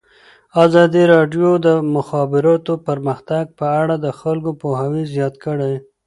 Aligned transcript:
ازادي 0.65 1.03
راډیو 1.13 1.49
د 1.59 1.61
د 1.65 1.67
مخابراتو 1.95 2.73
پرمختګ 2.87 3.45
په 3.59 3.65
اړه 3.81 3.95
د 3.99 4.07
خلکو 4.19 4.51
پوهاوی 4.61 5.03
زیات 5.13 5.35
کړی. 5.45 5.73